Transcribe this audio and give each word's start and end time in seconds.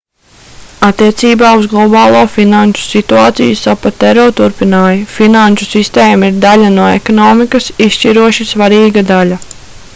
attiecībā 0.85 1.49
uz 1.57 1.67
globālo 1.73 2.21
finanšu 2.37 2.87
situāciju 2.93 3.59
sapatero 3.59 4.25
turpināja: 4.41 5.05
finanšu 5.19 5.69
sistēma 5.75 6.33
ir 6.33 6.43
daļa 6.49 6.75
no 6.79 6.91
ekonomikas 6.97 7.71
izšķiroši 7.89 8.51
svarīga 8.55 9.05
daļa 9.15 9.43